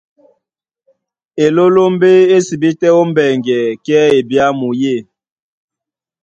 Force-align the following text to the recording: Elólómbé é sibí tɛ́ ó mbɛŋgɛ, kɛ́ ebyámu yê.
Elólómbé 1.45 2.11
é 2.35 2.37
sibí 2.47 2.69
tɛ́ 2.79 2.91
ó 2.99 3.01
mbɛŋgɛ, 3.09 3.57
kɛ́ 3.85 4.01
ebyámu 4.19 4.67
yê. 4.81 4.95